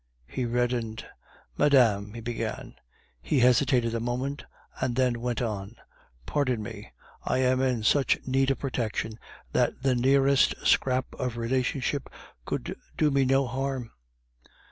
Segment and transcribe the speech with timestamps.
[0.25, 1.05] He reddened:
[1.59, 2.73] "Madame..." he began;
[3.21, 4.43] he hesitated a moment,
[4.79, 5.75] and then went on.
[6.25, 6.91] "Pardon me;
[7.23, 9.19] I am in such need of protection
[9.51, 12.09] that the nearest scrap of relationship
[12.45, 13.91] could do me no harm."